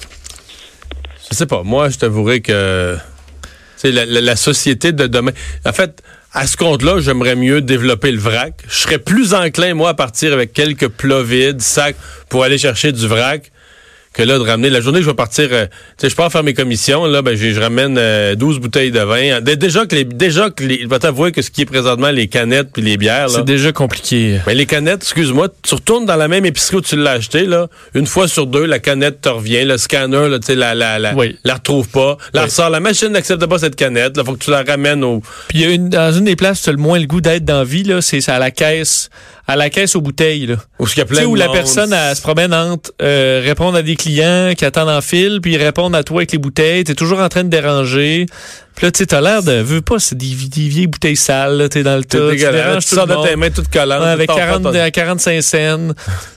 Je 1.31 1.37
sais 1.37 1.47
pas, 1.47 1.62
moi, 1.62 1.88
je 1.88 1.99
t'avouerai 1.99 2.40
que 2.43 2.97
c'est 3.76 3.90
la, 3.93 4.04
la- 4.04 4.21
la 4.21 4.37
société 4.37 4.93
de 4.93 5.07
demain. 5.07 5.33
En 5.64 5.73
fait, 5.73 6.02
à 6.33 6.47
ce 6.47 6.57
compte-là, 6.57 7.00
j'aimerais 7.00 7.35
mieux 7.37 7.61
développer 7.61 8.11
le 8.12 8.19
vrac. 8.19 8.54
Je 8.69 8.75
serais 8.76 8.99
plus 8.99 9.35
enclin, 9.35 9.75
moi, 9.75 9.90
à 9.90 9.95
partir 9.95 10.33
avec 10.33 10.52
quelques 10.52 10.88
plats 10.88 11.23
vides, 11.23 11.61
sacs, 11.62 11.97
pour 12.28 12.45
aller 12.45 12.59
chercher 12.59 12.93
du 12.93 13.07
vrac, 13.07 13.50
que 14.14 14.23
là, 14.23 14.38
de 14.38 14.42
ramener. 14.44 14.71
La 14.71 14.80
journée 14.80 15.00
que 15.00 15.04
je 15.04 15.11
vais 15.11 15.16
partir, 15.16 15.49
euh, 15.52 15.66
tu 15.66 15.73
sais, 15.99 16.09
je 16.09 16.14
pars 16.16 16.30
faire 16.33 16.42
mes 16.44 16.54
commissions, 16.54 17.04
là, 17.06 17.21
ben, 17.21 17.37
je, 17.37 17.50
je 17.52 17.61
ramène 17.61 17.97
euh, 17.99 18.35
12 18.37 18.61
bouteilles 18.61 18.90
de 18.92 19.00
vin. 19.00 19.40
Dé- 19.40 19.56
Déjà 19.56 19.85
que 19.87 19.94
les, 19.97 20.04
déjà 20.04 20.50
que 20.50 20.62
les, 20.64 20.83
je 20.83 20.88
vais 20.88 20.99
t'avouer 20.99 21.33
que 21.33 21.42
ce 21.42 21.50
qui 21.50 21.62
est 21.62 21.66
présentement 21.66 22.11
les 22.11 22.28
canettes 22.28 22.68
puis 22.73 22.80
les 22.83 22.97
bières. 22.97 23.28
C'est 23.28 23.44
déjà 23.44 23.73
compliqué. 23.73 24.38
Mais 24.47 24.54
les 24.54 24.66
canettes, 24.66 25.02
excuse-moi, 25.02 25.49
tu 25.62 25.75
retournes 25.75 26.06
dans 26.06 26.16
la 26.16 26.28
même 26.28 26.47
épicerie 26.47 26.76
où 26.76 26.80
tu 26.80 26.97
l'as 26.97 27.11
acheté, 27.12 27.44
là. 27.44 27.66
Une 27.94 28.06
fois 28.06 28.28
sur 28.28 28.47
deux, 28.47 28.64
la 28.66 28.78
canette 28.78 29.21
te 29.21 29.28
revient. 29.28 29.64
Le 29.64 29.76
scanner, 29.78 30.28
là, 30.28 30.38
tu 30.38 30.47
sais, 30.47 30.54
la, 30.54 30.75
la, 30.75 30.99
la, 30.99 31.14
Oui. 31.14 31.37
la 31.44 31.54
retrouve 31.54 31.88
pas. 31.88 32.16
La 32.33 32.42
Oui. 32.42 32.47
ressort. 32.47 32.71
La 32.71 32.80
machine 32.80 33.09
n'accepte 33.09 33.44
pas 33.47 33.59
cette 33.59 33.76
canette. 33.76 34.16
Là, 34.16 34.23
faut 34.25 34.35
que 34.35 34.44
tu 34.44 34.50
la 34.50 34.62
ramènes 34.62 35.02
au. 35.02 35.21
Puis 35.49 35.59
il 35.59 35.61
y 35.61 35.64
a 35.64 35.71
une, 35.75 35.88
dans 35.88 36.12
une 36.12 36.25
des 36.25 36.37
places 36.37 36.61
où 36.61 36.64
tu 36.64 36.68
as 36.71 36.73
le 36.73 36.78
moins 36.78 36.99
le 37.00 37.06
goût 37.06 37.21
d'être 37.21 37.44
dans 37.44 37.59
la 37.59 37.64
vie, 37.64 37.83
là, 37.83 38.00
c'est 38.00 38.26
à 38.28 38.38
la 38.38 38.50
caisse, 38.52 39.11
à 39.46 39.56
la 39.56 39.68
caisse 39.70 39.94
aux 39.94 40.00
bouteilles, 40.00 40.46
là. 40.46 40.56
Où 40.78 40.86
il 40.86 40.98
y 40.98 41.00
a 41.00 41.04
Tu 41.04 41.08
plein 41.10 41.16
sais, 41.16 41.22
de 41.22 41.26
où 41.26 41.34
la 41.34 41.48
personne 41.50 41.92
elle 41.92 42.16
se 42.16 42.22
promène 42.22 42.54
entre 42.54 42.92
euh, 43.02 43.42
répondre 43.44 43.76
à 43.76 43.82
des 43.82 43.94
clients 43.96 44.52
qui 44.56 44.64
attendent 44.64 44.88
en 44.88 45.00
file, 45.02 45.40
puis 45.42 45.52
ils 45.52 45.62
répondent 45.62 45.94
à 45.94 46.02
toi 46.02 46.18
avec 46.18 46.32
les 46.32 46.38
bouteilles. 46.38 46.84
T'es 46.84 46.94
toujours 46.94 47.20
en 47.20 47.28
train 47.28 47.44
de 47.44 47.50
déranger. 47.50 48.26
Puis 48.74 48.86
là, 48.86 48.90
tu 48.90 48.98
sais, 48.98 49.06
t'as 49.06 49.20
l'air 49.20 49.42
de... 49.44 49.52
Veux 49.52 49.82
pas, 49.82 50.00
c'est 50.00 50.16
des, 50.18 50.26
des 50.26 50.68
vieilles 50.68 50.88
bouteilles 50.88 51.14
sales, 51.16 51.56
là, 51.58 51.68
t'es 51.68 51.84
dans 51.84 51.96
le 51.96 52.02
tas. 52.04 52.30
Tu 52.32 52.36
déranges 52.38 52.86
tout 52.86 52.96
de 52.96 53.28
tes 53.28 53.36
mains 53.36 53.50
toutes 53.50 53.68
collantes. 53.68 54.00
Ouais, 54.02 54.08
avec 54.08 54.28
tu 54.28 54.34
t'en 54.34 54.40
40, 54.40 54.72
fais 54.72 54.78
pas- 54.78 54.82
à 54.84 54.90
45 54.90 55.42
cents. 55.42 55.88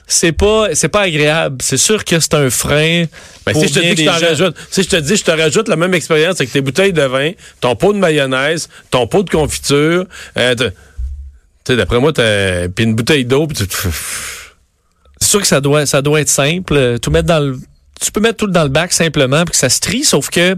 C'est 0.06 0.32
pas, 0.32 0.68
c'est 0.74 0.88
pas 0.88 1.00
agréable. 1.00 1.56
C'est 1.60 1.76
sûr 1.78 2.04
que 2.04 2.20
c'est 2.20 2.34
un 2.34 2.48
frein. 2.50 3.04
Ben, 3.44 3.52
pour 3.52 3.62
si 3.62 3.68
je 3.68 3.74
te 3.74 3.80
dis 3.80 3.94
que 3.96 4.00
je 4.02 4.06
t'en 4.06 4.26
rajoute, 4.26 4.54
si 4.70 4.82
je 4.84 4.88
te 4.88 4.96
dis, 4.96 5.16
je 5.16 5.24
te 5.24 5.30
rajoute 5.32 5.66
la 5.68 5.76
même 5.76 5.94
expérience 5.94 6.36
avec 6.40 6.52
tes 6.52 6.60
bouteilles 6.60 6.92
de 6.92 7.02
vin, 7.02 7.32
ton 7.60 7.74
pot 7.74 7.92
de 7.92 7.98
mayonnaise, 7.98 8.68
ton 8.90 9.06
pot 9.08 9.22
de 9.24 9.30
confiture, 9.30 10.04
euh, 10.36 10.54
sais, 11.72 11.76
d'après 11.76 11.98
moi, 12.00 12.12
t'as, 12.12 12.68
puis 12.68 12.84
une 12.84 12.94
bouteille 12.94 13.24
d'eau, 13.24 13.46
puis 13.46 13.66
tu, 13.66 13.66
C'est 15.20 15.28
sûr 15.28 15.40
que 15.40 15.46
ça 15.46 15.60
doit, 15.60 15.86
ça 15.86 16.02
doit 16.02 16.20
être 16.20 16.28
simple. 16.28 16.74
Euh, 16.76 16.98
Tout 16.98 17.10
mettre 17.10 17.26
dans 17.28 17.40
le, 17.40 17.58
tu 18.00 18.12
peux 18.12 18.20
mettre 18.20 18.36
tout 18.36 18.46
dans 18.46 18.62
le 18.62 18.68
bac 18.68 18.92
simplement 18.92 19.44
puis 19.44 19.52
que 19.52 19.56
ça 19.56 19.68
se 19.68 19.80
trie, 19.80 20.04
sauf 20.04 20.30
que 20.30 20.56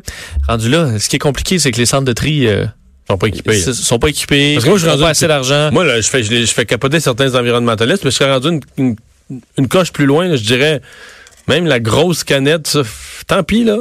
rendu 0.48 0.68
là, 0.68 0.98
ce 0.98 1.08
qui 1.08 1.16
est 1.16 1.20
compliqué, 1.20 1.58
c'est 1.58 1.70
que 1.72 1.78
les 1.78 1.86
centres 1.86 2.04
de 2.04 2.12
tri 2.12 2.46
euh, 2.46 2.66
sont 3.08 3.16
pas 3.18 3.28
équipés. 3.28 3.58
s- 3.58 3.72
sont 3.72 3.98
pas 3.98 4.08
équipés, 4.08 4.54
Parce 4.54 4.64
que 4.64 4.70
moi, 4.70 4.78
je 4.78 4.86
ils 4.86 4.90
rendu 4.90 5.02
pas 5.02 5.08
assez 5.10 5.26
d'argent. 5.26 5.70
Moi, 5.72 5.84
là, 5.84 6.00
je 6.00 6.08
fais, 6.08 6.22
je, 6.22 6.44
fais 6.46 6.66
capoter 6.66 7.00
certains 7.00 7.34
environnementalistes, 7.34 8.04
mais 8.04 8.10
je 8.10 8.16
serais 8.16 8.30
rendu 8.32 8.48
une, 8.48 8.60
une, 8.76 8.96
une 9.58 9.68
coche 9.68 9.90
plus 9.92 10.06
loin, 10.06 10.28
là, 10.28 10.36
je 10.36 10.42
dirais. 10.44 10.80
Même 11.48 11.66
la 11.66 11.80
grosse 11.80 12.22
canette, 12.22 12.66
ça, 12.66 12.82
tant 13.26 13.42
pis, 13.42 13.64
là. 13.64 13.78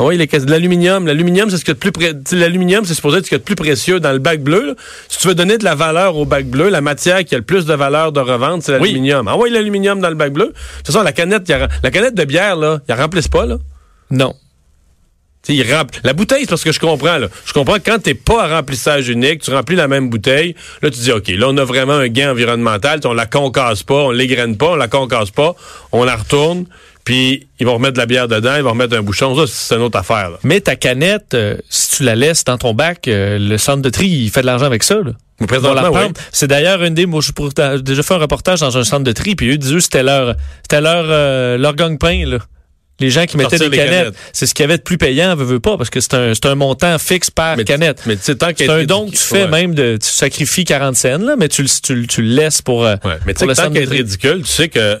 Ah 0.00 0.04
oui, 0.04 0.16
les 0.16 0.28
caisses 0.28 0.46
de 0.46 0.50
l'aluminium. 0.52 1.06
L'aluminium, 1.06 1.50
c'est 1.50 1.56
ce 1.56 1.64
qu'il 1.64 1.70
y 1.70 1.72
a 1.72 1.74
de 1.74 1.78
plus 1.80 1.90
pré- 1.92 2.12
tu 2.24 2.36
L'aluminium, 2.36 2.84
c'est 2.84 2.94
supposé 2.94 3.18
être 3.18 3.24
ce 3.24 3.28
qu'il 3.30 3.34
y 3.34 3.40
a 3.40 3.40
de 3.40 3.44
plus 3.44 3.56
précieux 3.56 3.98
dans 3.98 4.12
le 4.12 4.18
bac 4.20 4.40
bleu. 4.40 4.66
là. 4.68 4.74
Si 5.08 5.18
tu 5.18 5.26
veux 5.26 5.34
donner 5.34 5.58
de 5.58 5.64
la 5.64 5.74
valeur 5.74 6.16
au 6.16 6.24
bac 6.24 6.46
bleu, 6.46 6.68
la 6.68 6.80
matière 6.80 7.24
qui 7.24 7.34
a 7.34 7.38
le 7.38 7.44
plus 7.44 7.66
de 7.66 7.74
valeur 7.74 8.12
de 8.12 8.20
revente, 8.20 8.62
c'est 8.62 8.72
l'aluminium. 8.78 9.26
Ah 9.26 9.36
oui, 9.36 9.50
l'aluminium 9.50 9.98
dans 10.00 10.08
le 10.08 10.14
bac 10.14 10.32
bleu. 10.32 10.46
De 10.46 10.52
toute 10.52 10.86
façon, 10.86 11.02
la 11.02 11.12
canette, 11.12 11.42
il 11.48 11.50
y 11.50 11.54
a- 11.54 11.68
la 11.82 11.90
canette 11.90 12.14
de 12.14 12.24
bière, 12.24 12.54
là, 12.56 12.78
il 12.88 12.94
la 12.94 12.96
remplissent 13.02 13.26
pas, 13.28 13.44
là. 13.44 13.56
Non. 14.10 14.34
Tu 15.42 15.52
il 15.54 15.62
rempl- 15.62 15.98
La 16.04 16.12
bouteille, 16.12 16.42
c'est 16.42 16.48
parce 16.50 16.64
que 16.64 16.72
je 16.72 16.80
comprends. 16.80 17.16
Là. 17.18 17.28
Je 17.46 17.52
comprends 17.52 17.76
que 17.78 17.84
quand 17.90 17.98
t'es 18.02 18.14
pas 18.14 18.44
à 18.44 18.56
remplissage 18.56 19.08
unique, 19.08 19.40
tu 19.42 19.50
remplis 19.50 19.76
la 19.76 19.86
même 19.88 20.10
bouteille. 20.10 20.54
Là, 20.82 20.90
tu 20.90 20.98
dis, 21.00 21.12
OK, 21.12 21.28
là, 21.28 21.46
on 21.48 21.56
a 21.56 21.64
vraiment 21.64 21.92
un 21.94 22.08
gain 22.08 22.30
environnemental. 22.32 23.00
On 23.04 23.14
la 23.14 23.26
concasse 23.26 23.82
pas, 23.84 23.94
on 24.04 24.10
l'égrène 24.10 24.56
pas, 24.56 24.70
on 24.72 24.76
la 24.76 24.88
concasse 24.88 25.30
pas, 25.30 25.54
on 25.92 26.04
la 26.04 26.16
retourne, 26.16 26.66
puis 27.08 27.48
ils 27.58 27.64
vont 27.64 27.72
remettre 27.72 27.94
de 27.94 27.98
la 28.00 28.04
bière 28.04 28.28
dedans, 28.28 28.54
ils 28.56 28.62
vont 28.62 28.72
remettre 28.72 28.94
un 28.94 29.00
bouchon. 29.00 29.34
Ça, 29.34 29.50
c'est 29.50 29.76
une 29.76 29.80
autre 29.80 29.98
affaire. 29.98 30.28
Là. 30.28 30.38
Mais 30.42 30.60
ta 30.60 30.76
canette, 30.76 31.32
euh, 31.32 31.56
si 31.70 31.96
tu 31.96 32.02
la 32.02 32.14
laisses 32.14 32.44
dans 32.44 32.58
ton 32.58 32.74
bac, 32.74 33.08
euh, 33.08 33.38
le 33.38 33.56
centre 33.56 33.80
de 33.80 33.88
tri, 33.88 34.08
il 34.08 34.28
fait 34.28 34.42
de 34.42 34.46
l'argent 34.46 34.66
avec 34.66 34.82
ça. 34.82 34.96
Là. 34.96 35.12
Oui. 35.40 35.98
C'est 36.32 36.48
d'ailleurs 36.48 36.82
une 36.82 36.92
des. 36.92 37.06
Moi, 37.06 37.22
j'ai 37.22 37.82
déjà 37.82 38.02
fait 38.02 38.12
un 38.12 38.18
reportage 38.18 38.60
dans 38.60 38.76
un 38.76 38.84
centre 38.84 39.04
de 39.04 39.12
tri, 39.12 39.36
puis 39.36 39.48
eux 39.48 39.56
disaient 39.56 39.80
c'était 39.80 40.02
leur, 40.02 40.34
c'était 40.60 40.82
leur, 40.82 41.06
euh, 41.08 41.56
leur 41.56 41.74
gagne-pain. 41.76 42.26
Là. 42.26 42.40
Les 43.00 43.08
gens 43.08 43.24
qui 43.24 43.38
mettaient 43.38 43.58
des 43.58 43.70
canettes, 43.70 43.90
canettes. 43.90 44.14
c'est 44.34 44.44
ce 44.44 44.52
qu'il 44.52 44.64
y 44.64 44.66
avait 44.66 44.76
de 44.76 44.82
plus 44.82 44.98
payant, 44.98 45.34
veut, 45.34 45.46
veut 45.46 45.60
pas, 45.60 45.78
parce 45.78 45.88
que 45.88 46.00
c'est 46.00 46.44
un, 46.44 46.54
montant 46.56 46.98
fixe 46.98 47.30
par 47.30 47.56
Mais 47.56 47.64
canette. 47.64 48.02
Mais 48.04 48.16
tu 48.16 48.22
sais, 48.24 48.34
tant 48.34 48.50
C'est 48.54 48.68
un 48.68 48.84
don 48.84 49.06
que 49.06 49.12
tu 49.12 49.16
fais 49.16 49.44
ouais. 49.44 49.48
même 49.48 49.74
de. 49.74 49.96
Tu 49.96 50.10
sacrifies 50.10 50.66
40 50.66 50.94
cents, 50.94 51.18
là, 51.20 51.36
mais 51.38 51.48
tu, 51.48 51.62
le- 51.62 51.68
tu, 51.82 52.06
tu 52.06 52.20
le 52.20 52.34
laisses 52.34 52.60
pour. 52.60 52.80
Ouais. 52.80 52.96
Mais 53.24 53.32
pour 53.32 53.46
le 53.46 53.54
centre 53.54 53.70
de 53.70 53.86
tri. 53.86 53.96
ridicule, 53.96 54.42
tu 54.42 54.52
sais 54.52 54.68
que 54.68 55.00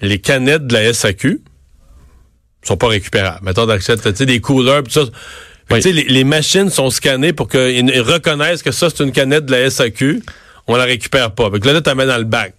les 0.00 0.18
canettes 0.18 0.66
de 0.66 0.74
la 0.74 0.92
SAQ 0.92 1.40
sont 2.62 2.76
pas 2.76 2.88
récupérables. 2.88 3.40
Mettons, 3.44 3.66
d'accepte, 3.66 4.02
tu 4.10 4.16
sais, 4.16 4.26
des 4.26 4.40
couleurs, 4.40 4.82
pis 4.82 4.92
tout 4.92 5.04
ça. 5.06 5.10
Oui. 5.70 5.80
les, 5.80 6.04
les 6.04 6.24
machines 6.24 6.70
sont 6.70 6.90
scannées 6.90 7.32
pour 7.32 7.48
qu'ils 7.48 7.88
ils 7.88 8.00
reconnaissent 8.00 8.62
que 8.62 8.70
ça, 8.70 8.88
c'est 8.88 9.02
une 9.02 9.12
canette 9.12 9.46
de 9.46 9.52
la 9.52 9.68
SAQ. 9.70 10.22
On 10.68 10.76
la 10.76 10.84
récupère 10.84 11.32
pas. 11.32 11.50
Que 11.50 11.66
là, 11.66 11.72
là, 11.74 11.80
tu 11.80 11.94
dans 11.94 12.18
le 12.18 12.24
bac. 12.24 12.54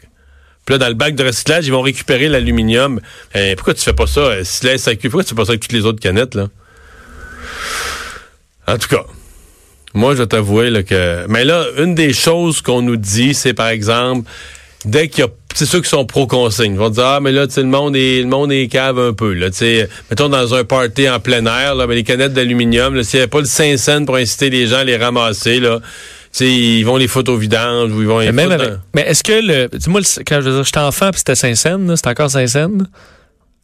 Puis 0.65 0.73
là, 0.73 0.79
dans 0.79 0.87
le 0.89 0.93
bac 0.93 1.15
de 1.15 1.23
recyclage, 1.23 1.65
ils 1.65 1.71
vont 1.71 1.81
récupérer 1.81 2.27
l'aluminium. 2.27 2.99
Eh, 3.33 3.55
pourquoi 3.55 3.73
tu 3.73 3.81
fais 3.81 3.93
pas 3.93 4.07
ça? 4.07 4.19
euh, 4.19 4.43
Si 4.43 4.65
la 4.65 4.77
SAQ, 4.77 5.09
pourquoi 5.09 5.23
tu 5.23 5.29
fais 5.29 5.35
pas 5.35 5.45
ça 5.45 5.51
avec 5.51 5.61
toutes 5.61 5.71
les 5.71 5.85
autres 5.85 6.01
canettes, 6.01 6.35
là? 6.35 6.49
En 8.67 8.77
tout 8.77 8.89
cas, 8.89 9.05
moi, 9.93 10.13
je 10.13 10.19
vais 10.19 10.27
t'avouer 10.27 10.69
là, 10.69 10.83
que. 10.83 11.25
Mais 11.29 11.45
là, 11.45 11.65
une 11.77 11.95
des 11.95 12.11
choses 12.13 12.61
qu'on 12.61 12.81
nous 12.81 12.97
dit, 12.97 13.33
c'est 13.33 13.53
par 13.53 13.69
exemple, 13.69 14.29
dès 14.87 15.07
qu'il 15.09 15.23
y 15.23 15.27
a. 15.27 15.29
C'est 15.55 15.65
ceux 15.65 15.81
qui 15.81 15.89
sont 15.89 16.05
pro-consigne. 16.05 16.73
Ils 16.73 16.77
vont 16.77 16.89
dire 16.89 17.05
Ah, 17.05 17.19
mais 17.19 17.31
là, 17.31 17.47
tu 17.47 17.53
sais, 17.53 17.61
le 17.61 17.67
monde 17.67 17.95
est 17.95 18.21
le 18.21 18.27
monde 18.27 18.51
est 18.51 18.67
cave 18.67 18.99
un 18.99 19.13
peu. 19.13 19.33
Là, 19.33 19.49
tu 19.49 19.57
sais, 19.57 19.89
mettons 20.09 20.29
dans 20.29 20.53
un 20.53 20.63
party 20.63 21.09
en 21.09 21.19
plein 21.19 21.45
air, 21.45 21.73
là, 21.75 21.87
ben, 21.87 21.93
les 21.95 22.03
canettes 22.03 22.33
d'aluminium, 22.33 23.01
s'il 23.03 23.17
n'y 23.17 23.21
avait 23.23 23.29
pas 23.29 23.39
le 23.39 23.45
5 23.45 23.77
cents 23.77 24.05
pour 24.05 24.17
inciter 24.17 24.49
les 24.49 24.67
gens 24.67 24.77
à 24.77 24.83
les 24.83 24.97
ramasser, 24.97 25.59
là. 25.59 25.79
Ils 26.39 26.83
vont 26.83 26.97
les 26.97 27.07
foutre 27.07 27.31
au 27.31 27.37
vidange 27.37 27.91
ou 27.91 28.01
ils 28.01 28.07
vont 28.07 28.19
les 28.19 28.31
Mais, 28.31 28.45
mais 28.93 29.01
est-ce 29.07 29.23
que 29.23 29.31
le. 29.33 29.63
Le- 29.71 30.23
quand 30.23 30.41
je 30.41 30.49
veux 30.49 30.55
dire, 30.55 30.63
j'étais 30.63 30.77
enfant 30.79 31.09
puis 31.09 31.19
c'était 31.19 31.35
5 31.35 31.55
cents, 31.55 31.77
là, 31.79 31.95
c'est 31.95 32.07
encore 32.07 32.29
5 32.29 32.47
cents? 32.47 32.59
là? 32.77 32.85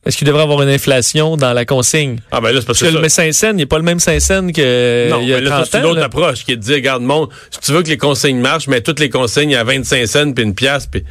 Est-ce 0.05 0.17
qu'il 0.17 0.27
devrait 0.27 0.43
avoir 0.43 0.61
une 0.61 0.69
inflation 0.69 1.37
dans 1.37 1.53
la 1.53 1.63
consigne? 1.65 2.17
Ah, 2.31 2.41
ben 2.41 2.51
là, 2.51 2.59
c'est 2.59 2.67
parce 2.67 2.79
que. 2.79 2.85
que 2.85 2.89
le 2.89 2.95
ça- 2.97 3.01
mais 3.01 3.09
5 3.09 3.33
cents, 3.33 3.49
il 3.51 3.55
n'est 3.55 3.65
pas 3.65 3.77
le 3.77 3.83
même 3.83 3.99
5 3.99 4.19
cents 4.19 4.47
que 4.51 5.09
non, 5.09 5.21
il 5.21 5.29
y 5.29 5.33
a 5.33 5.37
mais 5.37 5.41
là, 5.43 5.49
ça, 5.49 5.55
30 5.57 5.67
c'est 5.71 5.77
une 5.79 5.85
autre 5.85 5.99
là. 5.99 6.05
approche 6.05 6.43
qui 6.43 6.51
est 6.51 6.55
de 6.57 6.61
dire, 6.61 6.75
regarde, 6.75 7.03
monde, 7.03 7.29
si 7.51 7.59
tu 7.61 7.71
veux 7.71 7.81
que 7.83 7.87
les 7.89 7.97
consignes 7.97 8.39
marchent, 8.41 8.67
mets 8.67 8.81
toutes 8.81 8.99
les 8.99 9.09
consignes 9.09 9.55
à 9.55 9.63
25 9.63 10.05
cents 10.07 10.31
puis 10.33 10.43
une 10.43 10.55
pièce, 10.55 10.87
puis. 10.87 11.03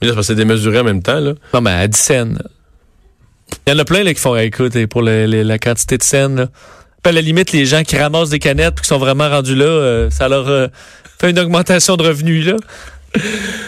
Mais 0.00 0.06
là, 0.08 0.12
c'est 0.12 0.14
parce 0.14 0.26
que 0.28 0.32
c'est 0.32 0.36
démesuré 0.36 0.78
en 0.78 0.84
même 0.84 1.02
temps, 1.02 1.20
là. 1.20 1.34
Non, 1.52 1.60
mais 1.60 1.70
à 1.72 1.86
10 1.86 1.98
cents. 1.98 2.28
Il 3.66 3.70
y 3.72 3.76
en 3.76 3.78
a 3.78 3.84
plein 3.84 4.04
là, 4.04 4.14
qui 4.14 4.20
font, 4.20 4.34
écoute, 4.36 4.86
pour 4.86 5.02
le- 5.02 5.26
le- 5.26 5.42
la 5.42 5.58
quantité 5.58 5.98
de 5.98 6.02
scènes. 6.02 6.36
Là. 6.36 6.46
Puis 7.02 7.10
à 7.10 7.12
la 7.12 7.20
limite, 7.20 7.52
les 7.52 7.66
gens 7.66 7.82
qui 7.82 7.96
ramassent 7.98 8.30
des 8.30 8.38
canettes 8.38 8.74
puis 8.76 8.82
qui 8.82 8.88
sont 8.88 8.98
vraiment 8.98 9.28
rendus 9.28 9.54
là, 9.56 9.64
euh, 9.66 10.10
ça 10.10 10.28
leur 10.28 10.48
euh, 10.48 10.68
fait 11.20 11.30
une 11.30 11.38
augmentation 11.38 11.96
de 11.96 12.04
revenus. 12.04 12.46
Là. 12.46 12.56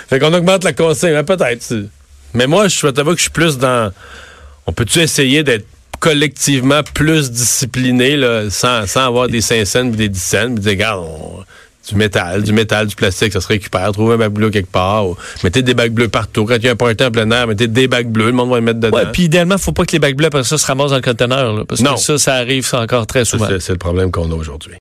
Fait 0.09 0.19
qu'on 0.21 0.33
augmente 0.33 0.64
la 0.64 0.73
consigne, 0.73 1.14
hein, 1.14 1.25
peut-être. 1.25 1.75
Mais 2.35 2.47
moi, 2.47 2.69
je 2.69 2.87
t'avouer 2.88 3.12
que 3.14 3.19
je 3.19 3.23
suis 3.25 3.31
plus 3.31 3.59
dans. 3.59 3.93
On 4.66 4.73
peut-tu 4.73 5.00
essayer 5.00 5.42
d'être 5.42 5.66
collectivement 6.00 6.83
plus 6.95 7.31
discipliné, 7.31 8.16
là, 8.16 8.50
sans, 8.50 8.87
sans 8.87 9.07
avoir 9.07 9.28
des 9.28 9.40
5 9.40 9.64
cents 9.64 9.85
des 9.85 10.09
10 10.09 10.21
cents, 10.23 10.47
puis 10.54 10.61
dire, 10.61 10.71
regarde, 10.73 11.04
on- 11.07 11.45
du 11.88 11.97
métal, 11.97 12.45
du 12.45 12.52
métal, 12.52 12.87
du 12.87 12.95
plastique, 12.95 13.33
ça 13.33 13.40
se 13.40 13.49
récupère. 13.49 13.90
Trouvez 13.90 14.14
un 14.14 14.16
bac 14.16 14.31
bleu 14.33 14.50
quelque 14.50 14.71
part. 14.71 15.04
ou 15.09 15.16
mettez 15.42 15.62
des 15.62 15.75
bacs 15.75 15.90
bleus 15.90 16.07
partout. 16.07 16.45
Quand 16.47 16.54
il 16.54 16.62
y 16.62 16.69
a 16.69 16.73
un 16.73 16.76
party 16.76 17.02
en 17.02 17.11
plein 17.11 17.28
air, 17.33 17.49
mettez 17.49 17.66
des 17.66 17.88
bacs 17.88 18.07
bleus. 18.07 18.26
Le 18.26 18.33
monde 18.33 18.50
va 18.50 18.54
les 18.54 18.61
mettre 18.62 18.78
dedans. 18.78 18.97
Ouais, 18.97 19.07
puis 19.12 19.25
idéalement, 19.25 19.59
faut 19.59 19.73
pas 19.73 19.85
que 19.85 19.90
les 19.90 19.99
bacs 19.99 20.14
bleus 20.14 20.28
après 20.28 20.45
ça 20.45 20.59
se 20.59 20.64
ramassent 20.64 20.90
dans 20.90 20.97
le 20.97 21.02
conteneur. 21.02 21.52
Là, 21.52 21.64
parce 21.64 21.81
Non. 21.81 21.95
que 21.95 22.00
ça, 22.00 22.19
ça 22.19 22.35
arrive 22.35 22.64
ça 22.64 22.81
encore 22.83 23.09
très 23.09 23.25
souvent. 23.25 23.49
c'est 23.59 23.73
le 23.73 23.78
problème 23.78 24.12
qu'on 24.12 24.31
a 24.31 24.35
aujourd'hui. 24.37 24.71